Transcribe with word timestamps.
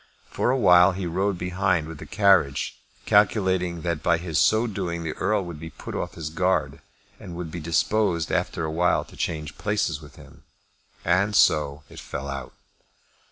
For 0.31 0.49
awhile 0.49 0.93
he 0.93 1.05
rode 1.05 1.37
behind 1.37 1.85
with 1.87 1.99
the 1.99 2.07
carriage, 2.07 2.75
calculating 3.05 3.81
that 3.83 4.01
by 4.01 4.17
his 4.17 4.39
so 4.39 4.65
doing 4.65 5.03
the 5.03 5.13
Earl 5.13 5.45
would 5.45 5.59
be 5.59 5.69
put 5.69 5.93
off 5.93 6.15
his 6.15 6.31
guard, 6.31 6.81
and 7.19 7.35
would 7.35 7.51
be 7.51 7.59
disposed 7.59 8.31
after 8.31 8.65
awhile 8.65 9.05
to 9.05 9.15
change 9.15 9.59
places 9.59 10.01
with 10.01 10.15
him. 10.15 10.41
And 11.05 11.35
so 11.35 11.83
it 11.87 11.99
fell 11.99 12.27
out. 12.29 12.55